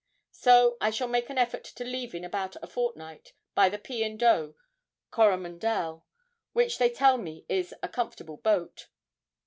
So 0.31 0.77
I 0.81 0.89
shall 0.89 1.07
make 1.07 1.29
an 1.29 1.37
effort 1.37 1.63
to 1.63 1.83
leave 1.83 2.15
in 2.15 2.23
about 2.23 2.55
a 2.63 2.65
fortnight 2.65 3.33
by 3.53 3.69
the 3.69 3.77
P. 3.77 4.01
and 4.03 4.23
O. 4.23 4.55
"Coromandel," 5.11 6.07
which 6.53 6.79
they 6.79 6.89
tell 6.89 7.19
me 7.19 7.45
is 7.47 7.75
a 7.83 7.87
comfortable 7.87 8.37
boat. 8.37 8.87